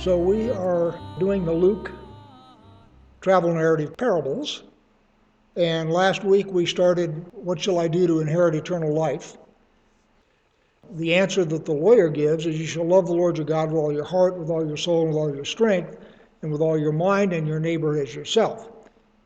[0.00, 1.92] So we are doing the Luke
[3.20, 4.62] travel narrative parables.
[5.56, 9.36] And last week we started, What Shall I Do to Inherit Eternal Life?
[10.92, 13.76] The answer that the lawyer gives is, You shall love the Lord your God with
[13.76, 15.98] all your heart, with all your soul, with all your strength,
[16.40, 18.70] and with all your mind, and your neighbor as yourself.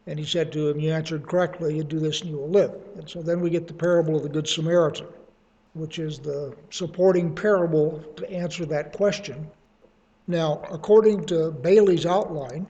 [0.09, 2.75] And he said to him, You answered correctly, you do this and you will live.
[2.97, 5.07] And so then we get the parable of the Good Samaritan,
[5.75, 9.49] which is the supporting parable to answer that question.
[10.27, 12.67] Now, according to Bailey's outline,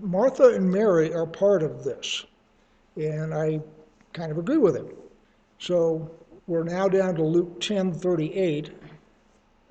[0.00, 2.24] Martha and Mary are part of this,
[2.96, 3.60] and I
[4.12, 4.88] kind of agree with him.
[5.58, 6.10] So
[6.46, 8.70] we're now down to Luke 10:38.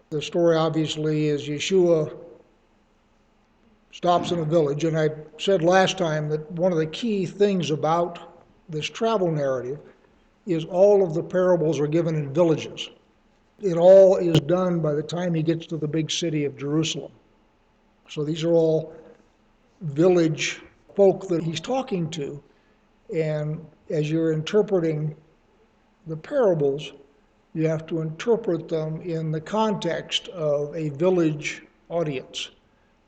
[0.10, 2.16] The story obviously is Yeshua
[3.92, 7.72] stops in a village, and I said last time that one of the key things
[7.72, 8.20] about
[8.70, 9.80] this travel narrative
[10.46, 12.90] is all of the parables are given in villages.
[13.62, 17.12] It all is done by the time he gets to the big city of Jerusalem.
[18.10, 18.94] So these are all
[19.82, 20.62] village
[20.96, 22.42] folk that he's talking to.
[23.14, 25.16] And as you're interpreting
[26.08, 26.92] the parables,
[27.54, 32.50] you have to interpret them in the context of a village audience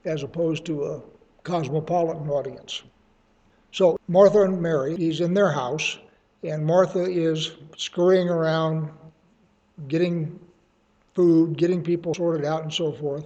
[0.06, 1.02] as opposed to a
[1.44, 2.84] cosmopolitan audience.
[3.72, 5.98] So Martha and Mary, he's in their house,
[6.44, 8.90] and Martha is scurrying around
[9.88, 10.40] getting
[11.14, 13.26] food, getting people sorted out, and so forth.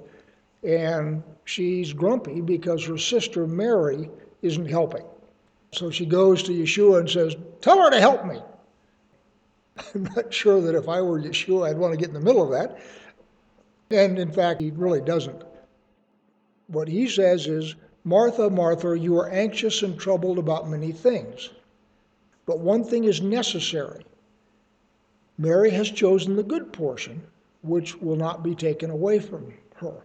[0.63, 4.09] And she's grumpy because her sister Mary
[4.41, 5.05] isn't helping.
[5.73, 8.39] So she goes to Yeshua and says, Tell her to help me.
[9.95, 12.43] I'm not sure that if I were Yeshua, I'd want to get in the middle
[12.43, 12.79] of that.
[13.89, 15.43] And in fact, he really doesn't.
[16.67, 21.49] What he says is, Martha, Martha, you are anxious and troubled about many things.
[22.45, 24.05] But one thing is necessary.
[25.37, 27.21] Mary has chosen the good portion,
[27.63, 30.03] which will not be taken away from her.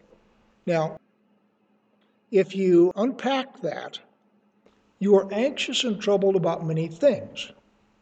[0.67, 0.99] Now,
[2.31, 3.99] if you unpack that,
[4.99, 7.53] you are anxious and troubled about many things.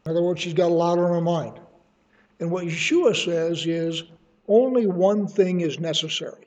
[0.05, 1.59] In other words, she's got a lot on her mind.
[2.41, 4.05] And what Yeshua says is
[4.49, 6.47] only one thing is necessary.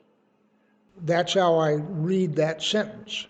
[1.04, 3.26] That's how I read that sentence.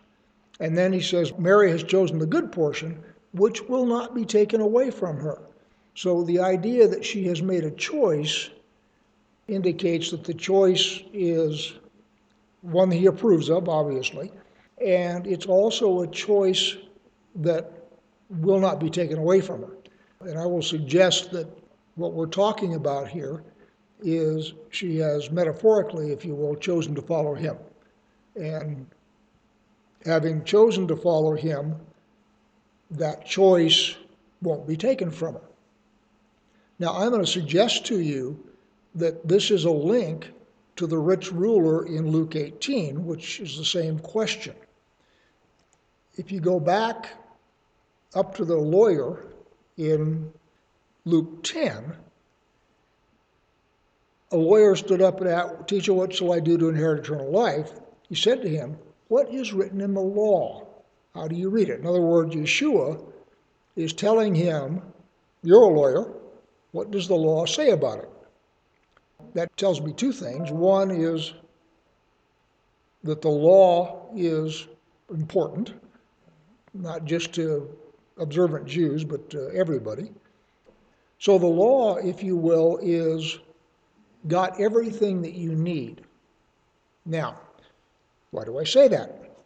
[0.61, 3.03] And then he says, Mary has chosen the good portion,
[3.33, 5.48] which will not be taken away from her.
[5.99, 8.51] So the idea that she has made a choice
[9.49, 11.73] indicates that the choice is
[12.61, 14.31] one he approves of, obviously,
[14.81, 16.77] and it's also a choice
[17.35, 17.73] that
[18.31, 19.77] will not be taken away from her.
[20.21, 21.49] And I will suggest that
[21.97, 23.43] what we're talking about here
[24.01, 27.57] is she has metaphorically, if you will, chosen to follow him.
[28.37, 28.87] And
[30.05, 31.75] having chosen to follow him,
[32.93, 33.97] that choice
[34.43, 35.48] won't be taken from her.
[36.79, 38.39] Now, I'm going to suggest to you
[38.95, 40.31] that this is a link
[40.77, 44.55] to the rich ruler in Luke 18, which is the same question.
[46.17, 47.11] If you go back
[48.15, 49.27] up to the lawyer
[49.77, 50.33] in
[51.05, 51.97] Luke 10,
[54.31, 57.73] a lawyer stood up and asked, Teacher, what shall I do to inherit eternal life?
[58.09, 58.77] He said to him,
[59.09, 60.67] What is written in the law?
[61.15, 61.81] How do you read it?
[61.81, 63.05] In other words, Yeshua
[63.75, 64.83] is telling him,
[65.43, 66.13] You're a lawyer.
[66.73, 68.11] What does the law say about it?
[69.35, 70.51] that tells me two things.
[70.51, 71.35] One is
[73.05, 74.67] that the law is
[75.11, 75.75] important,
[76.75, 77.77] not just to
[78.19, 80.11] observant Jews, but to everybody.
[81.19, 83.39] So the law, if you will, is
[84.27, 86.03] got everything that you need.
[87.07, 87.41] Now,
[88.31, 89.37] why do I say that?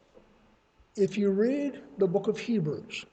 [0.97, 3.07] If you read the book of Hebrews,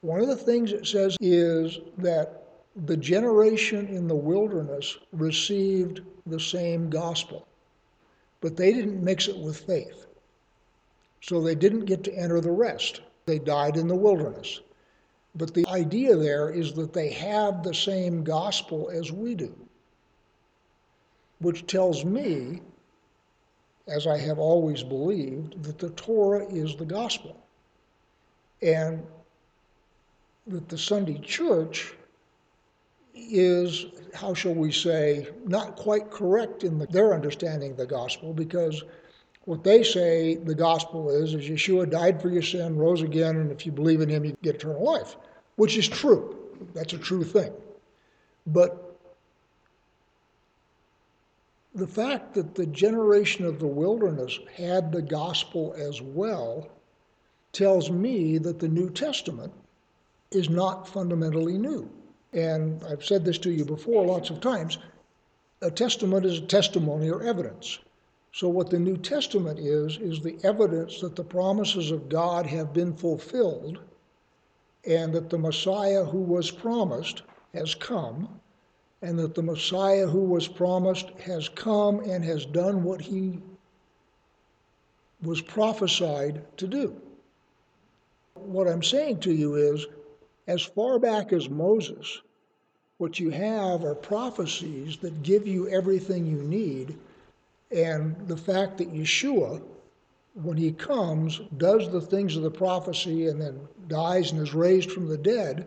[0.00, 2.41] one of the things it says is that
[2.74, 7.46] the generation in the wilderness received the same gospel,
[8.40, 10.06] but they didn't mix it with faith.
[11.20, 13.02] So they didn't get to enter the rest.
[13.26, 14.60] They died in the wilderness.
[15.34, 19.54] But the idea there is that they have the same gospel as we do,
[21.38, 22.60] which tells me,
[23.86, 27.36] as I have always believed, that the Torah is the gospel.
[28.60, 29.02] And
[30.46, 31.94] that the Sunday church
[33.30, 38.32] is, how shall we say, not quite correct in the, their understanding of the gospel
[38.32, 38.82] because
[39.44, 43.50] what they say the gospel is is Yeshua died for your sin, rose again, and
[43.50, 45.16] if you believe in him, you get eternal life,
[45.56, 46.36] which is true.
[46.74, 47.52] That's a true thing.
[48.46, 48.98] But
[51.74, 56.68] the fact that the generation of the wilderness had the gospel as well
[57.52, 59.52] tells me that the New Testament
[60.30, 61.90] is not fundamentally new
[62.32, 64.78] and I've said this to you before lots of times,
[65.60, 67.78] a testament is a testimony or evidence.
[68.32, 72.72] So, what the New Testament is, is the evidence that the promises of God have
[72.72, 73.78] been fulfilled
[74.84, 77.22] and that the Messiah who was promised
[77.54, 78.40] has come,
[79.02, 83.38] and that the Messiah who was promised has come and has done what he
[85.22, 87.00] was prophesied to do.
[88.34, 89.86] What I'm saying to you is,
[90.46, 92.20] as far back as Moses,
[92.98, 96.96] what you have are prophecies that give you everything you need,
[97.70, 99.62] and the fact that Yeshua,
[100.34, 104.90] when he comes, does the things of the prophecy and then dies and is raised
[104.90, 105.66] from the dead,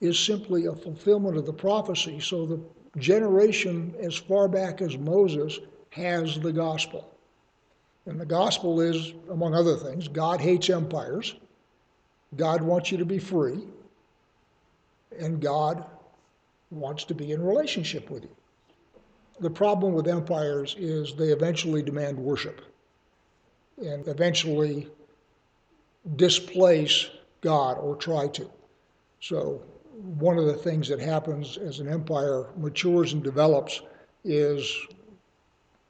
[0.00, 2.20] is simply a fulfillment of the prophecy.
[2.20, 2.60] So the
[2.98, 5.58] generation as far back as Moses
[5.90, 7.10] has the gospel.
[8.06, 11.36] And the gospel is, among other things, God hates empires.
[12.36, 13.60] God wants you to be free.
[15.18, 15.84] And God
[16.70, 18.36] wants to be in relationship with you.
[19.40, 22.60] The problem with empires is they eventually demand worship
[23.78, 24.88] and eventually
[26.16, 27.08] displace
[27.40, 28.50] God or try to.
[29.20, 29.62] So,
[30.18, 33.80] one of the things that happens as an empire matures and develops
[34.24, 34.76] is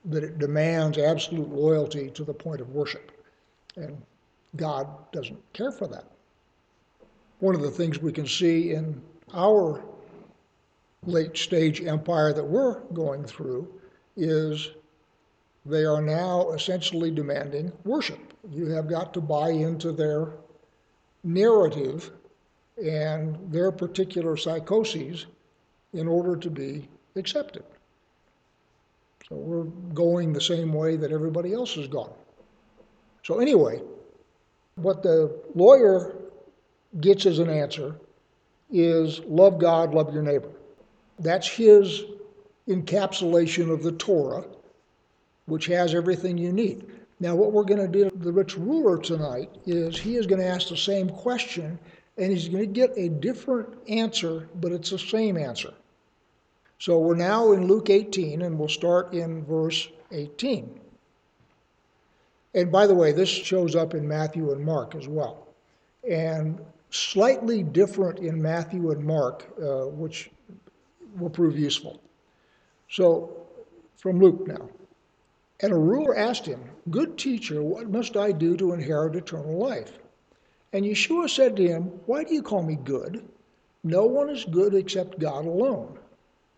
[0.06, 3.10] that it demands absolute loyalty to the point of worship.
[3.76, 4.00] And
[4.56, 6.04] God doesn't care for that.
[7.40, 9.00] One of the things we can see in
[9.34, 9.82] our
[11.04, 13.68] late stage empire that we're going through
[14.16, 14.70] is
[15.66, 18.32] they are now essentially demanding worship.
[18.50, 20.32] You have got to buy into their
[21.22, 22.10] narrative
[22.82, 25.26] and their particular psychoses
[25.92, 27.64] in order to be accepted.
[29.28, 29.64] So we're
[29.94, 32.12] going the same way that everybody else has gone.
[33.22, 33.80] So, anyway,
[34.74, 36.14] what the lawyer
[37.00, 37.96] gets as an answer
[38.70, 40.50] is love God, love your neighbor.
[41.18, 42.02] That's his
[42.68, 44.44] encapsulation of the Torah,
[45.46, 46.86] which has everything you need.
[47.20, 50.48] Now, what we're going to do, the rich ruler tonight, is he is going to
[50.48, 51.78] ask the same question
[52.16, 55.72] and he's going to get a different answer, but it's the same answer.
[56.78, 60.80] So we're now in Luke 18, and we'll start in verse 18.
[62.54, 65.48] And by the way, this shows up in Matthew and Mark as well.
[66.08, 66.60] And
[66.94, 70.30] slightly different in Matthew and Mark, uh, which
[71.18, 72.00] will prove useful.
[72.88, 73.46] So,
[73.96, 74.68] from Luke now.
[75.60, 79.98] And a ruler asked him, Good teacher, what must I do to inherit eternal life?
[80.72, 83.24] And Yeshua said to him, Why do you call me good?
[83.82, 85.98] No one is good except God alone.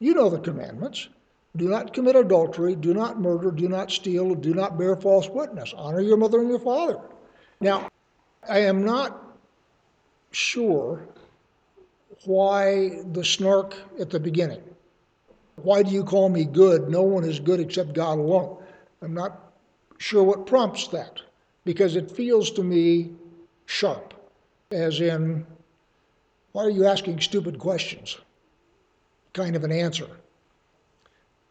[0.00, 1.08] You know the commandments.
[1.56, 5.72] Do not commit adultery, do not murder, do not steal, do not bear false witness.
[5.74, 7.00] Honor your mother and your father.
[7.60, 7.88] Now,
[8.46, 9.25] I am not
[10.36, 11.06] sure
[12.24, 14.62] why the snark at the beginning.
[15.56, 16.88] Why do you call me good?
[16.88, 18.58] No one is good except God alone.
[19.00, 19.52] I'm not
[19.98, 21.20] sure what prompts that
[21.64, 23.10] because it feels to me
[23.64, 24.14] sharp,
[24.70, 25.46] as in,
[26.52, 28.18] why are you asking stupid questions?
[29.36, 30.08] kind of an answer.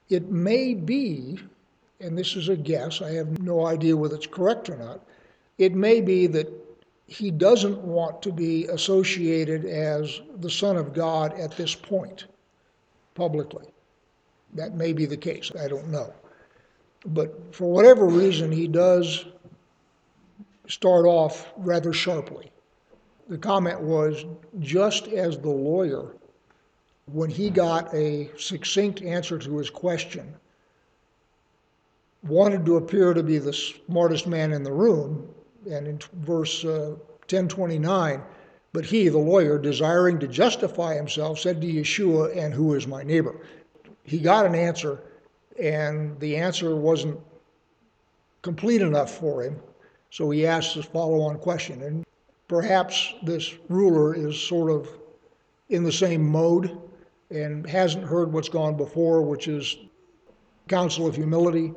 [0.09, 1.39] It may be,
[1.99, 5.01] and this is a guess, I have no idea whether it's correct or not,
[5.59, 6.47] it may be that
[7.07, 12.25] he doesn't want to be associated as the Son of God at this point,
[13.13, 13.67] publicly.
[14.53, 16.13] That may be the case, I don't know.
[17.05, 19.25] But for whatever reason, he does
[20.67, 22.51] start off rather sharply.
[23.27, 24.25] The comment was
[24.59, 26.15] just as the lawyer
[27.11, 30.33] when he got a succinct answer to his question,
[32.23, 35.29] wanted to appear to be the smartest man in the room,
[35.65, 36.95] and in verse uh,
[37.29, 38.21] 1029,
[38.73, 43.03] but he, the lawyer, desiring to justify himself, said to Yeshua, And who is my
[43.03, 43.35] neighbor?
[44.03, 45.01] He got an answer,
[45.59, 47.19] and the answer wasn't
[48.41, 49.59] complete enough for him,
[50.11, 51.81] so he asked his follow on question.
[51.81, 52.05] And
[52.47, 54.87] perhaps this ruler is sort of
[55.69, 56.77] in the same mode
[57.31, 59.77] and hasn't heard what's gone before, which is
[60.67, 61.73] counsel of humility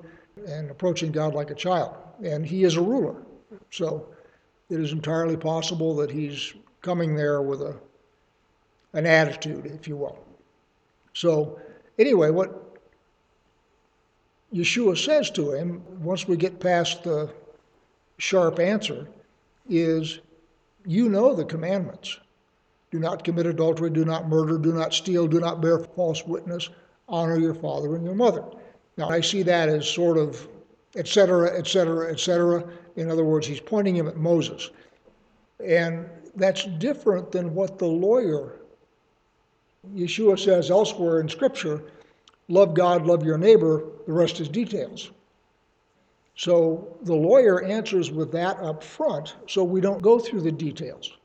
[0.46, 1.96] and approaching God like a child.
[2.22, 3.22] And he is a ruler.
[3.70, 4.08] So
[4.70, 7.76] it is entirely possible that he's coming there with a,
[8.92, 10.18] an attitude, if you will.
[11.14, 11.58] So,
[11.98, 12.78] anyway, what
[14.52, 17.32] Yeshua says to him, once we get past the
[18.18, 19.08] sharp answer,
[19.68, 20.20] is
[20.86, 22.18] you know the commandments.
[22.90, 26.70] Do not commit adultery, do not murder, do not steal, do not bear false witness,
[27.08, 28.44] honor your father and your mother.
[28.96, 30.48] Now, I see that as sort of,
[30.96, 32.64] et cetera, et cetera, et etc.
[32.98, 34.70] In other words, he's pointing him at Moses.
[35.64, 38.56] And that's different than what the lawyer,
[39.94, 41.82] Yeshua says elsewhere in Scripture
[42.48, 45.12] love God, love your neighbor, the rest is details.
[46.34, 51.16] So the lawyer answers with that up front, so we don't go through the details.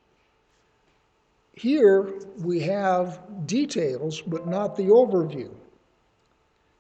[1.54, 5.50] Here we have details, but not the overview.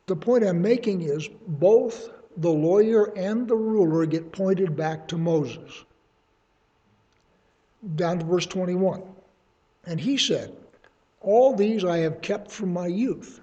[0.06, 5.18] The point I'm making is both the lawyer and the ruler get pointed back to
[5.18, 5.86] Moses.
[7.96, 9.04] Down to verse 21.
[9.86, 10.56] And he said,
[11.22, 13.42] All these I have kept from my youth.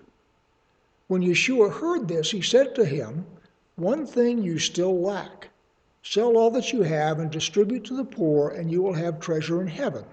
[1.09, 3.27] When Yeshua heard this, he said to him,
[3.77, 5.49] One thing you still lack.
[6.03, 9.61] Sell all that you have and distribute to the poor, and you will have treasure
[9.61, 10.05] in heaven.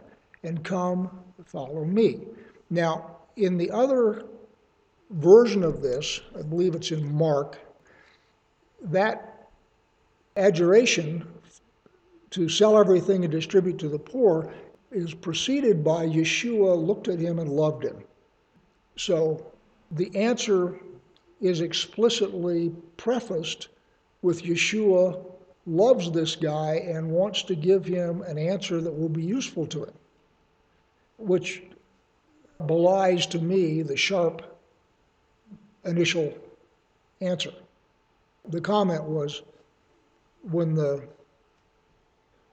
[0.44, 1.10] And come,
[1.46, 2.22] follow me.
[2.70, 4.26] Now, in the other
[5.12, 7.58] version of this, I believe it's in Mark,
[8.82, 9.50] that
[10.36, 11.28] adjuration
[12.32, 14.54] to sell everything and distribute to the poor
[14.92, 17.98] is preceded by Yeshua looked at him and loved him.
[18.96, 19.46] So
[19.92, 20.80] the answer
[21.42, 23.68] is explicitly prefaced
[24.22, 25.24] with Yeshua
[25.66, 29.86] loves this guy and wants to give him an answer that will be useful to
[29.86, 29.94] him,
[31.18, 31.62] which
[32.66, 34.42] belies to me the sharp
[35.86, 36.34] initial
[37.22, 37.52] answer.
[38.50, 39.42] The comment was
[40.50, 41.04] when the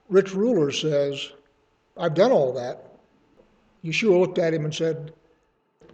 [0.08, 1.30] rich ruler says,
[1.96, 2.98] I've done all that,
[3.84, 5.12] Yeshua looked at him and said,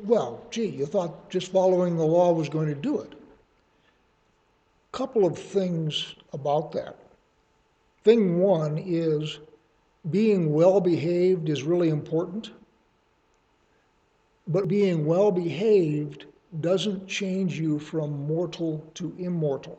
[0.03, 3.15] Well, gee, you thought just following the law was going to do it.
[4.93, 6.97] Couple of things about that.
[8.03, 9.39] Thing one is
[10.11, 12.51] being well behaved is really important,
[14.49, 16.25] but being well behaved
[16.61, 19.79] doesn't change you from mortal to immortal.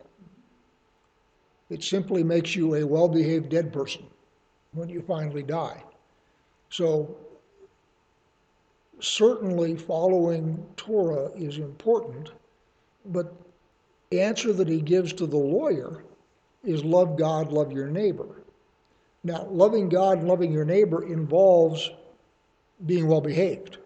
[1.72, 4.04] It simply makes you a well behaved dead person
[4.74, 5.82] when you finally die.
[6.70, 7.16] So,
[9.00, 12.32] certainly following Torah is important,
[13.06, 13.34] but
[14.10, 16.04] the answer that he gives to the lawyer
[16.66, 18.44] is love God, love your neighbor.
[19.24, 21.90] Now, loving God and loving your neighbor involves
[22.86, 23.78] being well behaved,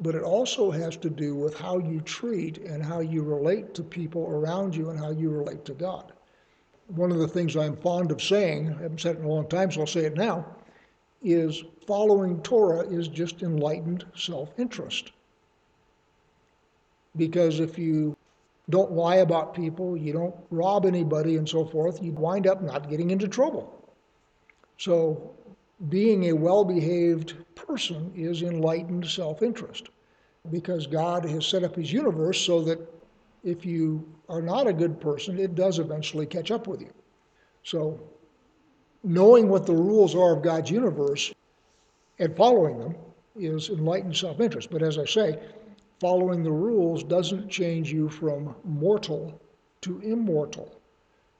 [0.00, 3.82] but it also has to do with how you treat and how you relate to
[3.82, 6.14] people around you and how you relate to God.
[6.94, 9.48] One of the things I'm fond of saying, I haven't said it in a long
[9.48, 10.44] time, so I'll say it now,
[11.22, 15.12] is following Torah is just enlightened self interest.
[17.16, 18.16] Because if you
[18.70, 22.88] don't lie about people, you don't rob anybody, and so forth, you wind up not
[22.88, 23.76] getting into trouble.
[24.78, 25.30] So,
[25.88, 29.88] being a well behaved person is enlightened self interest
[30.50, 32.80] because God has set up his universe so that
[33.42, 36.92] if you are not a good person, it does eventually catch up with you.
[37.62, 38.00] So,
[39.02, 41.32] knowing what the rules are of God's universe
[42.18, 42.94] and following them
[43.36, 44.70] is enlightened self interest.
[44.70, 45.38] But as I say,
[46.00, 49.40] following the rules doesn't change you from mortal
[49.82, 50.80] to immortal.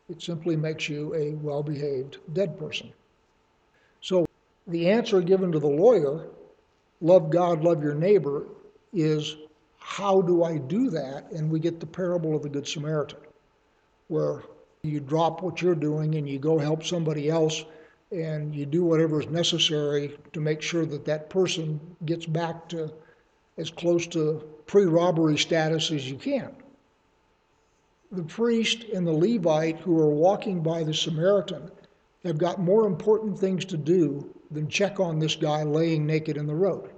[0.09, 2.93] It simply makes you a well behaved dead person.
[4.01, 4.27] So
[4.67, 6.27] the answer given to the lawyer,
[7.01, 8.47] love God, love your neighbor,
[8.93, 9.37] is
[9.91, 11.33] how do I do that?
[11.33, 13.19] And we get the parable of the Good Samaritan,
[14.07, 14.45] where
[14.85, 17.65] you drop what you're doing and you go help somebody else
[18.13, 22.93] and you do whatever is necessary to make sure that that person gets back to
[23.59, 26.55] as close to pre robbery status as you can.
[28.13, 31.69] The priest and the Levite who are walking by the Samaritan
[32.23, 36.47] have got more important things to do than check on this guy laying naked in
[36.47, 36.91] the road.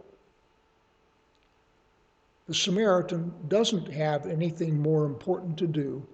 [2.52, 6.06] The Samaritan doesn't have anything more important to do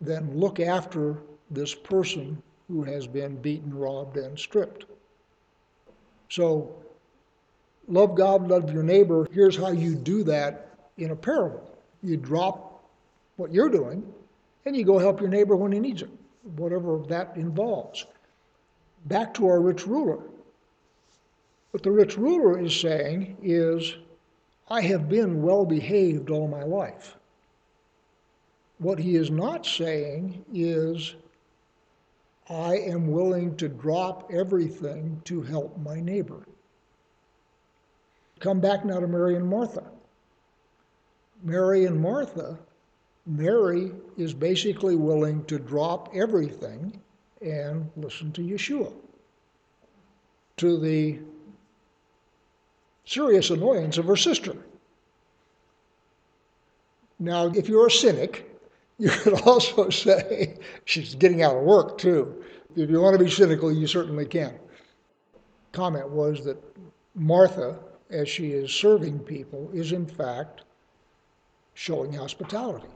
[0.00, 1.18] than look after
[1.52, 4.86] this person who has been beaten, robbed, and stripped.
[6.30, 6.82] So,
[7.86, 9.28] love God, love your neighbor.
[9.30, 12.82] Here's how you do that in a parable you drop
[13.36, 14.02] what you're doing
[14.66, 16.10] and you go help your neighbor when he needs it,
[16.56, 18.04] whatever that involves.
[19.04, 20.18] Back to our rich ruler.
[21.70, 23.94] What the rich ruler is saying is,
[24.70, 27.16] I have been well behaved all my life.
[28.78, 31.14] What he is not saying is,
[32.48, 36.46] I am willing to drop everything to help my neighbor.
[38.40, 39.84] Come back now to Mary and Martha.
[41.42, 42.58] Mary and Martha,
[43.26, 47.00] Mary is basically willing to drop everything
[47.40, 48.92] and listen to Yeshua.
[50.56, 51.18] To the
[53.08, 54.54] serious annoyance of her sister.
[57.18, 58.44] Now, if you're a cynic,
[58.98, 62.44] you could also say she's getting out of work too.
[62.76, 64.58] If you want to be cynical, you certainly can.
[65.72, 66.62] Comment was that
[67.14, 67.78] Martha,
[68.10, 70.62] as she is serving people, is in fact
[71.74, 72.88] showing hospitality,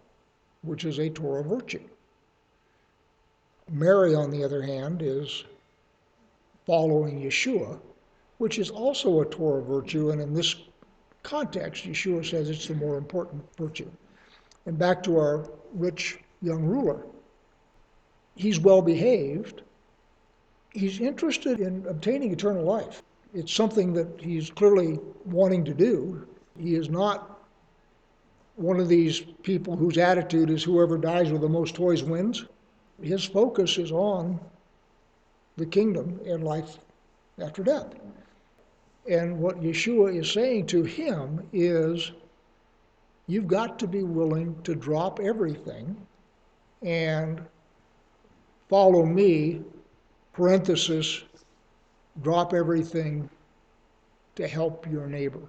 [0.63, 1.83] which is a Torah virtue.
[3.71, 5.45] Mary, on the other hand, is
[6.67, 7.79] following Yeshua,
[8.39, 10.57] which is also a Torah virtue, and in this
[11.23, 13.91] context, Yeshua says it's the more important virtue.
[14.67, 17.05] And back to our rich young ruler.
[18.35, 19.63] He's well behaved.
[20.71, 23.03] He's interested in obtaining eternal life.
[23.35, 26.27] It's something that he's clearly wanting to do.
[26.59, 27.41] He is not
[28.57, 32.45] one of these people whose attitude is whoever dies with the most toys wins.
[33.01, 34.39] His focus is on
[35.57, 36.79] the kingdom and life
[37.41, 37.95] after death.
[39.09, 42.13] And what Yeshua is saying to him is
[43.27, 45.97] you've got to be willing to drop everything
[46.83, 47.43] and
[48.69, 49.63] follow me,
[50.33, 51.23] parenthesis,
[52.23, 53.29] drop everything
[54.37, 55.43] to help your neighbor.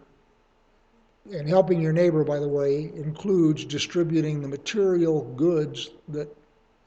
[1.31, 6.27] And helping your neighbor, by the way, includes distributing the material goods that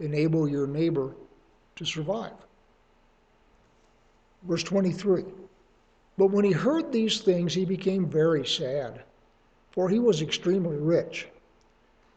[0.01, 1.15] enable your neighbor
[1.77, 2.35] to survive.
[4.43, 5.25] Verse 23
[6.19, 9.03] But when he heard these things, he became very sad,
[9.71, 11.29] for he was extremely rich.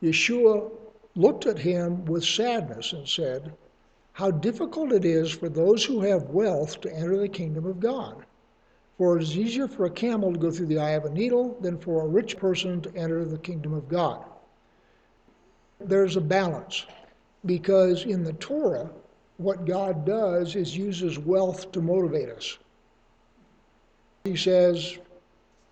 [0.02, 0.72] Yeshua
[1.16, 3.54] looked at him with sadness and said,
[4.14, 8.26] How difficult it is for those who have wealth to enter the kingdom of God.
[8.98, 11.58] For it is easier for a camel to go through the eye of a needle
[11.60, 14.24] than for a rich person to enter the kingdom of God.
[15.80, 16.86] There's a balance
[17.46, 18.90] because in the Torah,
[19.38, 22.58] what God does is uses wealth to motivate us.
[24.30, 25.00] He says,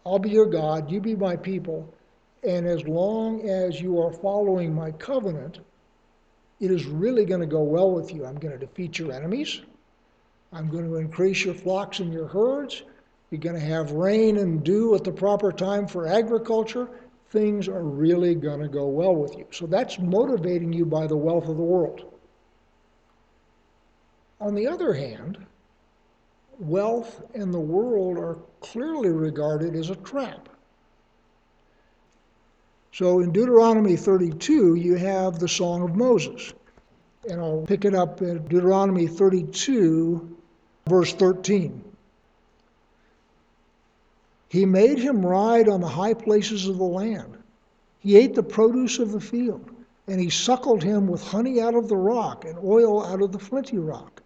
[0.04, 1.94] I'll be your God, you be my people,
[2.42, 5.60] and as long as you are following my covenant,
[6.60, 8.26] it is really going to go well with you.
[8.26, 9.62] I'm going to defeat your enemies.
[10.52, 12.82] I'm going to increase your flocks and your herds.
[13.30, 16.90] You're going to have rain and dew at the proper time for agriculture.
[17.30, 19.46] Things are really going to go well with you.
[19.52, 22.12] So that's motivating you by the wealth of the world.
[24.42, 25.46] On the other hand,
[26.60, 30.50] wealth and the world are clearly regarded as a trap.
[32.92, 36.54] So in Deuteronomy 32, you have the Song of Moses.
[37.30, 40.38] And I'll pick it up in Deuteronomy 32,
[40.88, 41.84] verse 13.
[44.50, 47.38] He made him ride on the high places of the land.
[48.00, 49.70] He ate the produce of the field,
[50.08, 53.40] and he suckled him with honey out of the rock and oil out of the
[53.40, 54.22] flinty rock,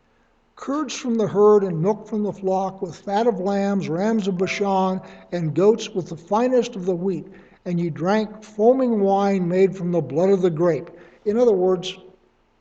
[0.62, 4.38] curds from the herd and milk from the flock, with fat of lambs, rams of
[4.38, 7.26] Bashan, and goats with the finest of the wheat.
[7.66, 10.92] And you drank foaming wine made from the blood of the grape.
[11.26, 11.98] In other words,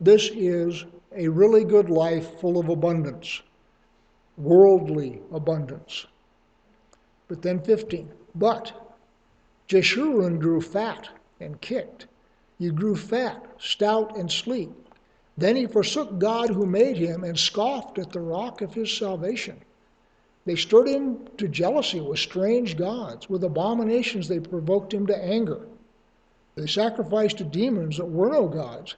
[0.00, 3.42] this is a really good life full of abundance,
[4.38, 6.06] worldly abundance.
[7.28, 8.10] But then 15.
[8.34, 8.72] But
[9.68, 12.06] Jeshurun grew fat and kicked.
[12.58, 14.70] You grew fat, stout, and sleek.
[15.40, 19.56] Then he forsook God who made him and scoffed at the rock of his salvation.
[20.44, 23.28] They stirred him to jealousy with strange gods.
[23.28, 25.66] With abominations they provoked him to anger.
[26.54, 28.94] They sacrificed to demons that were no gods,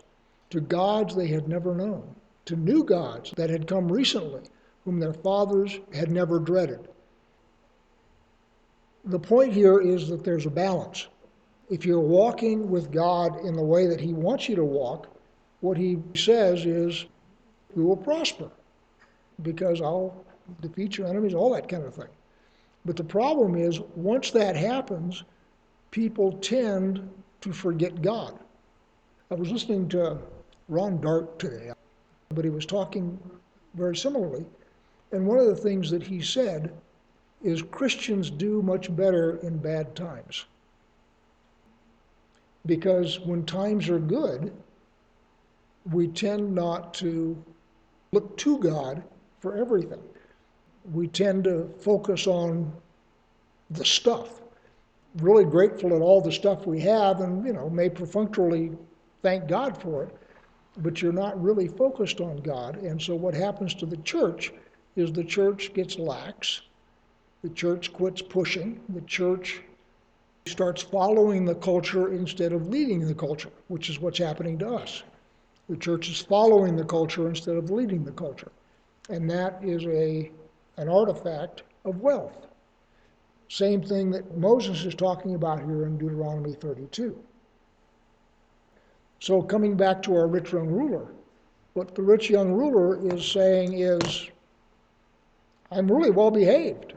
[0.51, 4.43] to gods they had never known, to new gods that had come recently,
[4.85, 6.89] whom their fathers had never dreaded
[9.05, 11.09] the point here is that there's a balance.
[11.69, 15.09] If you're walking with God in the way that He wants you to walk,
[15.63, 17.07] what He says is,
[17.75, 18.51] you will prosper
[19.43, 20.25] because I'll
[20.61, 22.09] defeat your enemies, all that kind of thing.
[22.85, 25.23] But the problem is, once that happens,
[25.91, 27.09] people tend
[27.41, 28.39] to forget God.
[29.31, 30.19] I was listening to
[30.69, 31.73] Ron Dart today,
[32.31, 33.19] but he was talking
[33.75, 34.45] very similarly.
[35.13, 36.73] And one of the things that he said
[37.43, 40.47] is Christians do much better in bad times.
[42.67, 44.53] Because when times are good,
[45.91, 47.43] we tend not to
[48.13, 49.03] look to God
[49.41, 50.03] for everything.
[50.93, 52.73] We tend to focus on
[53.71, 54.43] the stuff.
[55.17, 58.73] Really grateful at all the stuff we have and, you know, may perfunctorily
[59.23, 60.17] thank God for it,
[60.79, 62.77] but you're not really focused on God.
[62.79, 64.53] And so what happens to the church
[64.97, 66.63] is the church gets lax
[67.43, 68.81] the church quits pushing.
[68.89, 69.63] The church
[70.47, 75.03] starts following the culture instead of leading the culture, which is what's happening to us.
[75.69, 78.53] The church is following the culture instead of leading the culture.
[79.09, 80.31] And that is a,
[80.77, 82.47] an artifact of wealth.
[83.49, 87.19] Same thing that Moses is talking about here in Deuteronomy 32.
[89.21, 91.13] So, coming back to our rich young ruler,
[91.75, 94.31] what the rich young ruler is saying is,
[95.71, 96.95] I'm really well behaved.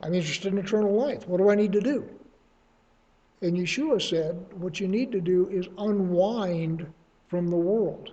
[0.00, 1.26] I'm interested in eternal life.
[1.26, 2.08] What do I need to do?
[3.42, 6.86] And Yeshua said, What you need to do is unwind
[7.28, 8.12] from the world.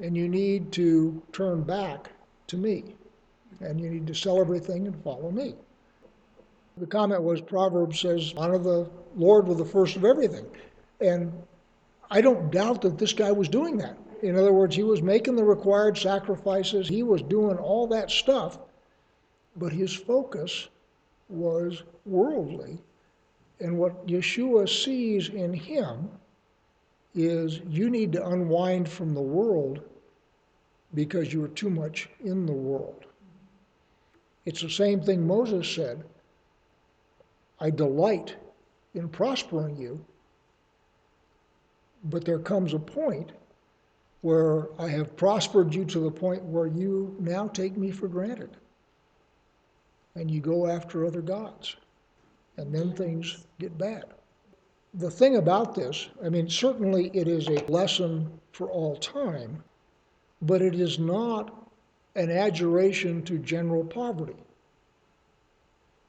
[0.00, 2.10] and you need to turn back
[2.46, 2.94] to me,
[3.60, 5.54] and you need to sell everything and follow me.
[6.76, 10.46] The comment was Proverbs says, honor the Lord with the first of everything.
[11.00, 11.32] And
[12.10, 13.98] I don't doubt that this guy was doing that.
[14.22, 18.58] In other words, he was making the required sacrifices, he was doing all that stuff,
[19.56, 20.68] but his focus
[21.28, 22.78] was worldly.
[23.60, 26.10] And what Yeshua sees in him
[27.14, 29.80] is you need to unwind from the world
[30.94, 33.04] because you are too much in the world.
[34.44, 36.04] It's the same thing Moses said
[37.60, 38.36] I delight
[38.94, 40.04] in prospering you,
[42.04, 43.32] but there comes a point
[44.20, 48.56] where I have prospered you to the point where you now take me for granted.
[50.14, 51.76] And you go after other gods.
[52.58, 54.04] And then things get bad.
[54.94, 59.62] The thing about this, I mean, certainly it is a lesson for all time,
[60.42, 61.70] but it is not
[62.16, 64.34] an adjuration to general poverty.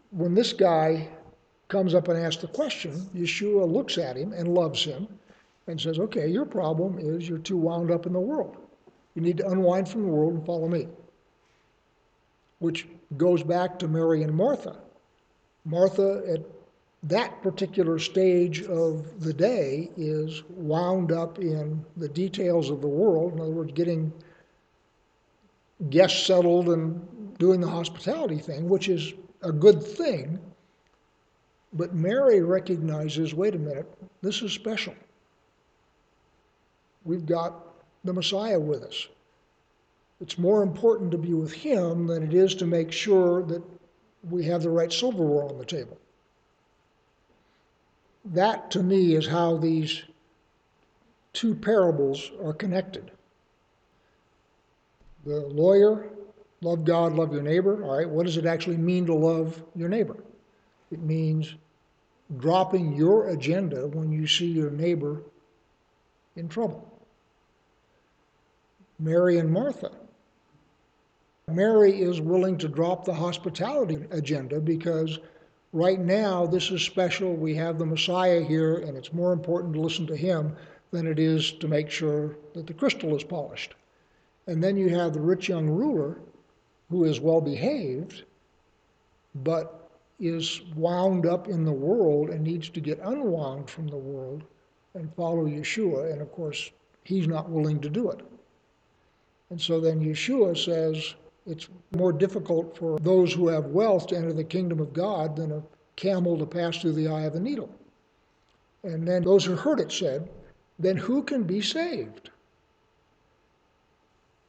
[0.10, 1.08] When this guy
[1.68, 5.08] comes up and asks the question, Yeshua looks at him and loves him
[5.68, 8.58] and says, Okay, your problem is you're too wound up in the world.
[9.14, 10.88] You need to unwind from the world and follow me.
[12.58, 14.78] Which goes back to Mary and Martha.
[15.70, 16.42] Martha, at
[17.04, 23.34] that particular stage of the day, is wound up in the details of the world.
[23.34, 24.12] In other words, getting
[25.90, 30.40] guests settled and doing the hospitality thing, which is a good thing.
[31.72, 33.88] But Mary recognizes wait a minute,
[34.22, 34.96] this is special.
[37.06, 37.54] We've got
[38.04, 39.08] the Messiah with us.
[40.20, 43.64] It's more important to be with him than it is to make sure that
[44.28, 45.98] we have the right silverware on the table.
[48.26, 50.04] That, to me, is how these
[51.34, 53.12] two parables are connected.
[55.26, 56.10] The lawyer,
[56.62, 57.84] love God, love your neighbor.
[57.84, 60.18] All right, what does it actually mean to love your neighbor?
[60.92, 61.56] It means
[62.38, 65.22] dropping your agenda when you see your neighbor
[66.36, 66.86] in trouble.
[69.00, 69.92] Mary and Martha.
[71.54, 75.20] Mary is willing to drop the hospitality agenda because
[75.74, 77.34] right now this is special.
[77.34, 80.56] We have the Messiah here, and it's more important to listen to him
[80.92, 83.76] than it is to make sure that the crystal is polished.
[84.48, 86.20] And then you have the rich young ruler
[86.90, 88.24] who is well behaved,
[89.36, 94.44] but is wound up in the world and needs to get unwound from the world
[94.96, 96.12] and follow Yeshua.
[96.12, 96.72] And of course,
[97.04, 98.22] he's not willing to do it.
[99.50, 104.34] And so then Yeshua says it's more difficult for those who have wealth to enter
[104.34, 105.64] the kingdom of God than a
[105.96, 107.70] camel to pass through the eye of a needle.
[108.84, 110.30] And then those who heard it said,
[110.78, 112.30] Then who can be saved?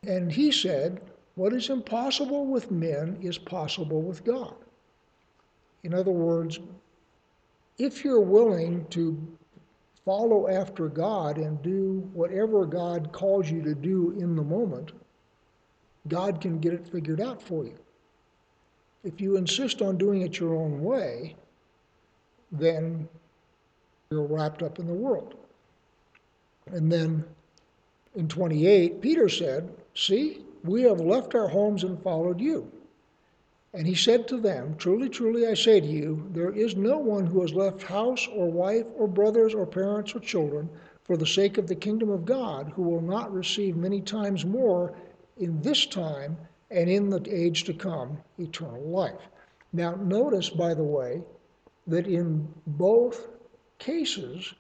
[0.06, 1.00] And he said,
[1.34, 4.54] What is impossible with men is possible with God.
[5.82, 6.60] In other words,
[7.78, 9.18] if you're willing to
[10.04, 14.92] follow after God and do whatever God calls you to do in the moment,
[16.08, 17.78] God can get it figured out for you.
[19.04, 21.36] If you insist on doing it your own way,
[22.52, 23.08] then
[24.10, 25.34] you're wrapped up in the world.
[26.66, 27.24] And then
[28.14, 32.70] in 28, Peter said, See, we have left our homes and followed you.
[33.72, 37.24] And he said to them, Truly, truly, I say to you, there is no one
[37.24, 40.68] who has left house or wife or brothers or parents or children
[41.04, 44.92] for the sake of the kingdom of God who will not receive many times more
[45.38, 46.36] in this time
[46.70, 49.28] and in the age to come eternal life.
[49.72, 51.22] Now, notice, by the way,
[51.86, 53.28] that in both
[53.78, 54.54] cases,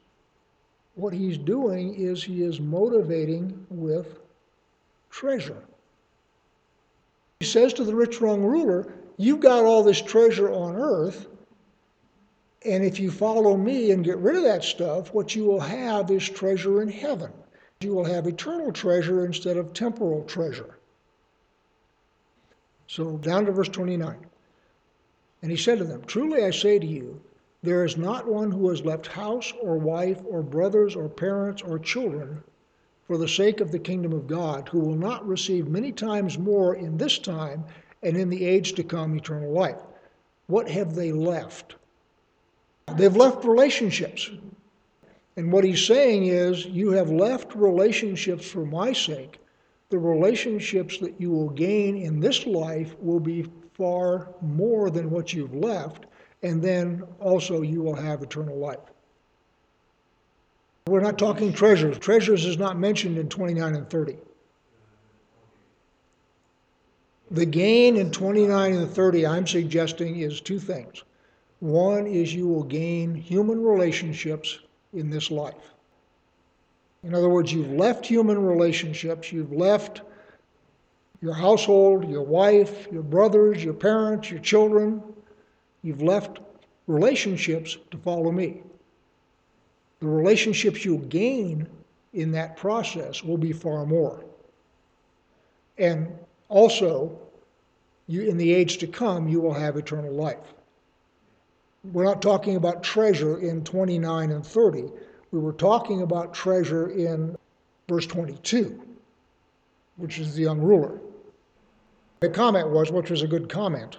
[0.94, 4.20] what he's doing is he is motivating with
[5.10, 5.62] treasure.
[7.40, 11.26] He says to the rich young ruler, You've got all this treasure on earth,
[12.64, 16.10] and if you follow me and get rid of that stuff, what you will have
[16.10, 17.30] is treasure in heaven.
[17.82, 20.76] You will have eternal treasure instead of temporal treasure.
[22.86, 24.18] So down to verse 29.
[25.40, 27.22] And he said to them, Truly I say to you,
[27.62, 31.78] there is not one who has left house or wife or brothers or parents or
[31.78, 32.42] children
[33.06, 36.74] for the sake of the kingdom of God who will not receive many times more
[36.74, 37.64] in this time
[38.02, 39.80] and in the age to come eternal life.
[40.48, 41.76] What have they left?
[42.94, 44.30] They've left relationships.
[45.36, 49.38] And what he's saying is, you have left relationships for my sake.
[49.90, 55.32] The relationships that you will gain in this life will be far more than what
[55.32, 56.06] you've left,
[56.42, 58.78] and then also you will have eternal life.
[60.86, 61.98] We're not talking treasures.
[61.98, 64.16] Treasures is not mentioned in 29 and 30.
[67.30, 71.04] The gain in 29 and 30, I'm suggesting, is two things.
[71.60, 74.58] One is you will gain human relationships
[74.92, 75.74] in this life.
[77.02, 80.02] In other words, you've left human relationships, you've left
[81.22, 85.02] your household, your wife, your brothers, your parents, your children.
[85.82, 86.40] You've left
[86.86, 88.62] relationships to follow me.
[90.00, 91.68] The relationships you gain
[92.14, 94.24] in that process will be far more.
[95.78, 96.08] And
[96.48, 97.18] also,
[98.06, 100.54] you, in the age to come, you will have eternal life.
[101.82, 104.84] We're not talking about treasure in 29 and 30.
[105.30, 107.36] We were talking about treasure in
[107.88, 108.80] verse 22,
[109.96, 111.00] which is the young ruler.
[112.20, 113.98] The comment was, which was a good comment,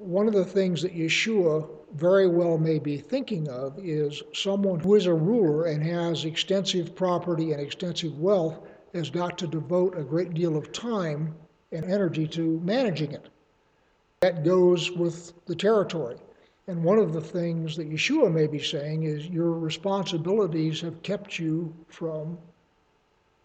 [0.00, 4.94] one of the things that Yeshua very well may be thinking of is someone who
[4.94, 8.60] is a ruler and has extensive property and extensive wealth
[8.94, 11.34] has got to devote a great deal of time
[11.72, 13.28] and energy to managing it.
[14.20, 16.16] That goes with the territory.
[16.70, 21.36] And one of the things that Yeshua may be saying is your responsibilities have kept
[21.36, 22.38] you from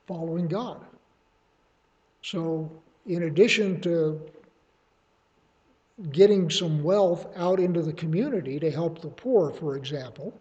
[0.06, 0.86] following God.
[2.22, 2.70] So,
[3.08, 4.22] in addition to
[6.12, 10.40] getting some wealth out into the community to help the poor, for example,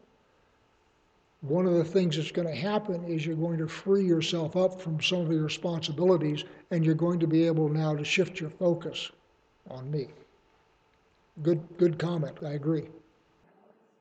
[1.40, 4.78] one of the things that's going to happen is you're going to free yourself up
[4.78, 8.50] from some of your responsibilities and you're going to be able now to shift your
[8.50, 9.10] focus
[9.70, 10.08] on me.
[11.42, 12.38] Good, good comment.
[12.44, 12.88] I agree.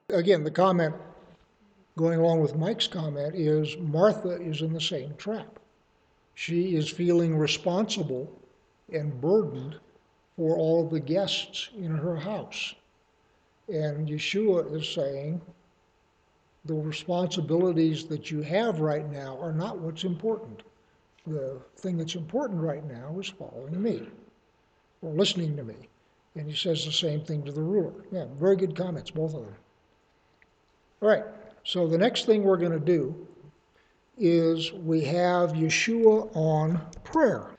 [0.09, 0.95] Again, the comment
[1.97, 5.59] going along with Mike's comment is Martha is in the same trap.
[6.35, 8.31] She is feeling responsible
[8.91, 9.79] and burdened
[10.35, 12.75] for all the guests in her house.
[13.67, 15.41] And Yeshua is saying,
[16.65, 20.63] the responsibilities that you have right now are not what's important.
[21.27, 24.07] The thing that's important right now is following me
[25.01, 25.75] or listening to me.
[26.35, 27.93] And he says the same thing to the ruler.
[28.11, 29.55] Yeah, very good comments, both of them.
[31.01, 31.25] All right,
[31.63, 33.27] so the next thing we're going to do
[34.17, 37.51] is we have Yeshua on prayer.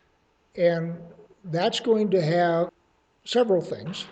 [0.57, 0.97] And
[1.45, 2.71] that's going to have
[3.25, 4.07] several things.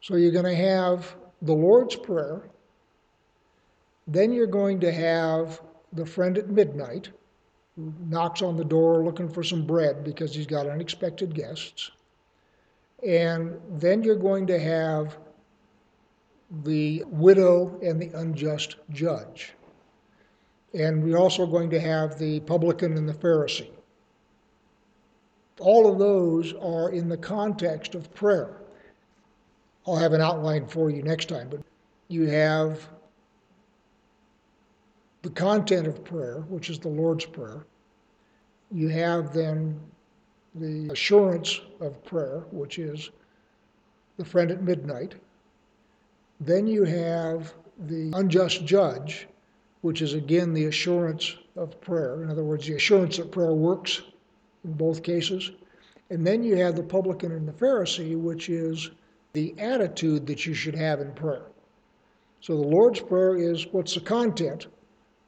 [0.00, 2.42] So you're going to have the Lord's Prayer,
[4.06, 5.60] then you're going to have
[5.92, 7.10] the friend at midnight
[7.76, 11.90] who knocks on the door looking for some bread because he's got unexpected guests.
[13.06, 15.18] And then you're going to have
[16.64, 19.54] the widow and the unjust judge.
[20.74, 23.70] And we're also going to have the publican and the Pharisee.
[25.60, 28.56] All of those are in the context of prayer.
[29.86, 31.60] I'll have an outline for you next time, but
[32.08, 32.88] you have
[35.22, 37.64] the content of prayer, which is the Lord's Prayer.
[38.70, 39.80] You have then
[40.54, 43.10] the assurance of prayer, which is
[44.16, 45.14] the friend at midnight.
[46.40, 47.54] Then you have
[47.86, 49.28] the unjust judge,
[49.80, 52.22] which is again the assurance of prayer.
[52.22, 54.02] In other words, the assurance that prayer works
[54.64, 55.52] in both cases.
[56.10, 58.90] And then you have the publican and the Pharisee, which is
[59.32, 61.46] the attitude that you should have in prayer.
[62.40, 64.66] So the Lord's Prayer is what's the content,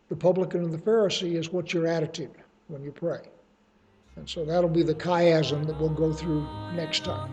[0.08, 2.32] the publican and the Pharisee is what's your attitude
[2.68, 3.20] when you pray.
[4.16, 7.30] And so that'll be the chiasm that we'll go through next time.